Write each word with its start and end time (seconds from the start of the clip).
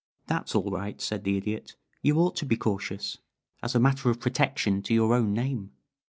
"That's 0.25 0.55
all 0.55 0.71
right," 0.71 0.99
said 0.99 1.23
the 1.25 1.37
Idiot. 1.37 1.75
"You 2.01 2.17
ought 2.17 2.35
to 2.37 2.45
be 2.47 2.57
cautious, 2.57 3.19
as 3.61 3.75
a 3.75 3.79
matter 3.79 4.09
of 4.09 4.19
protection 4.19 4.81
to 4.81 4.95
your 4.95 5.13
own 5.13 5.31
name. 5.31 5.73